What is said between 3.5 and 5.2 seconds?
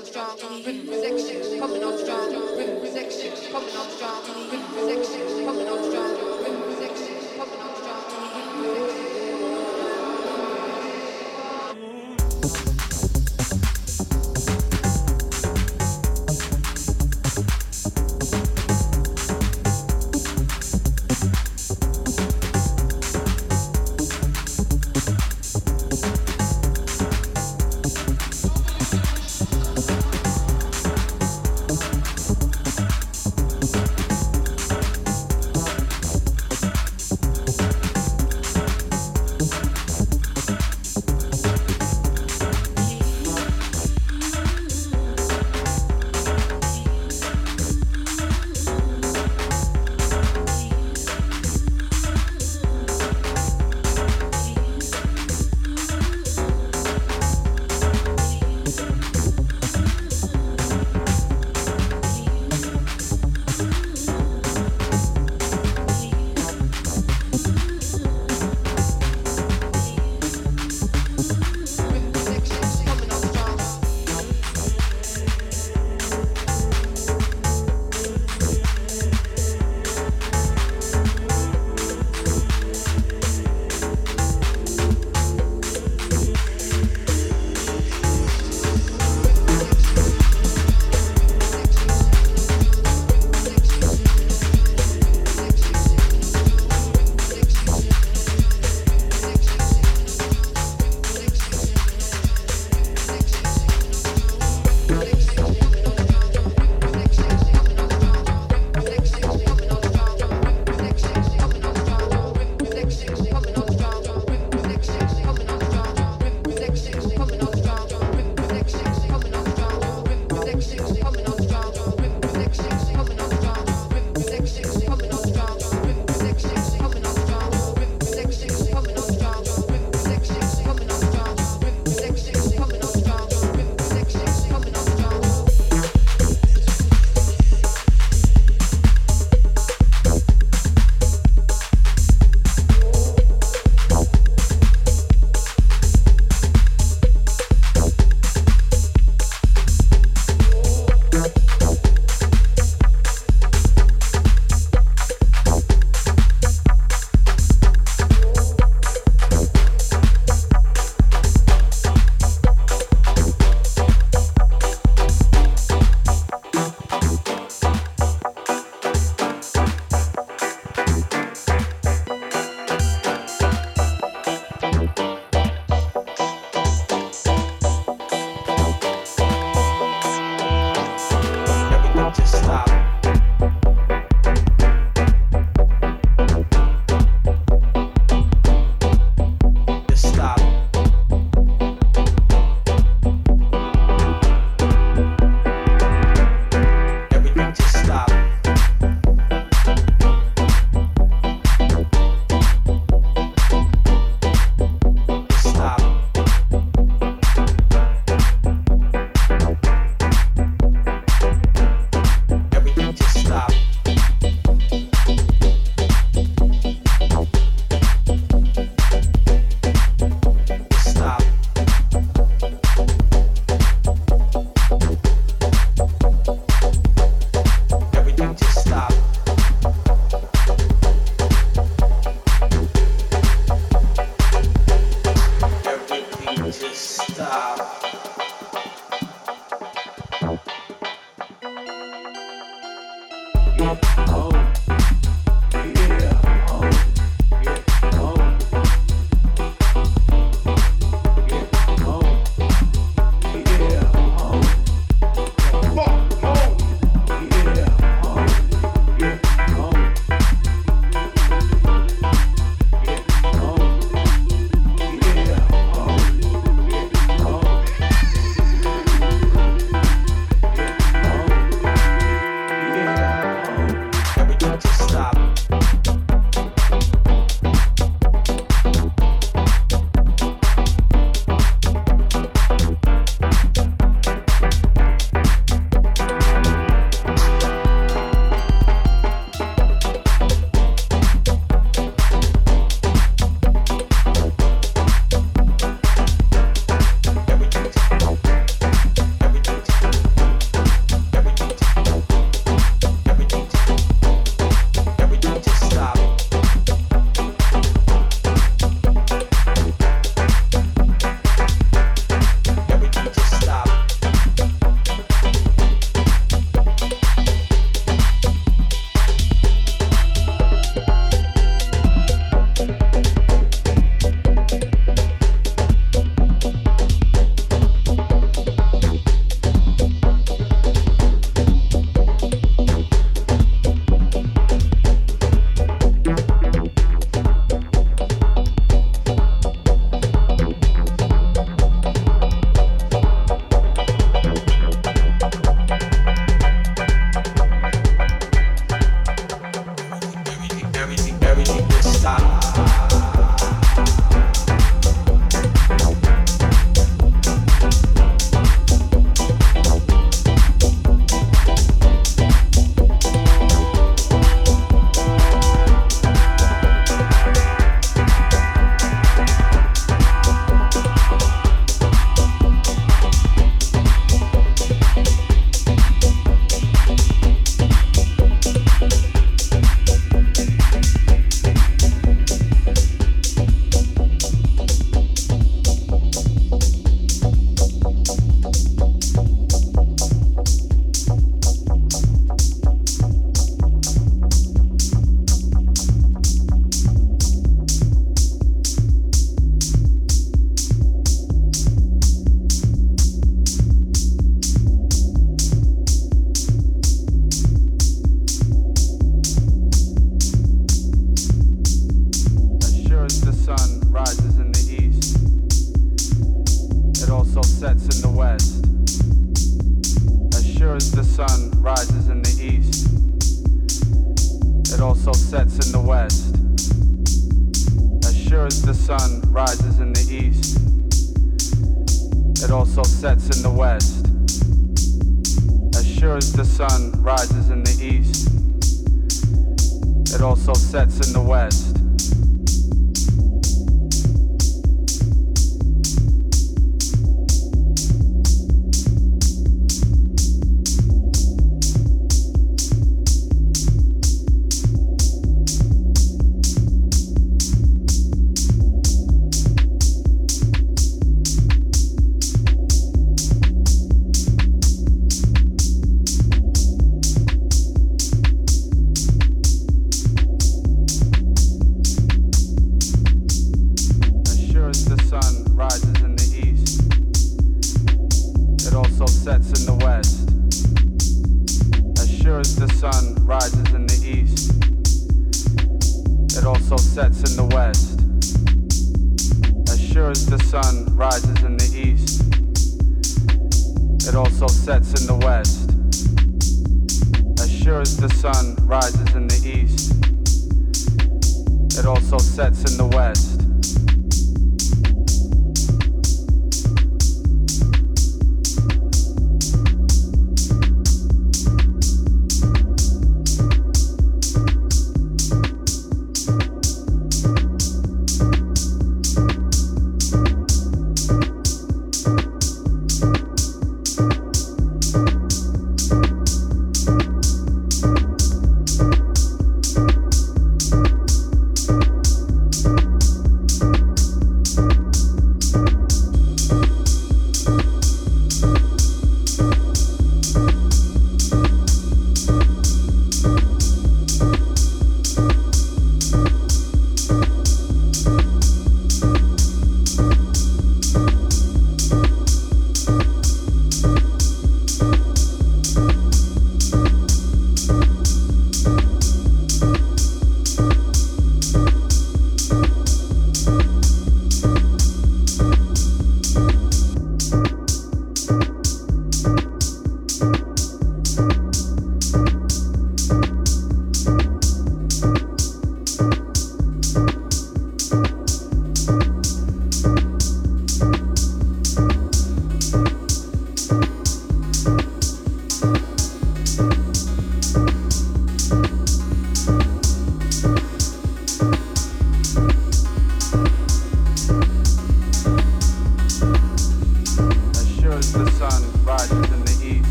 coming on strong, rhythm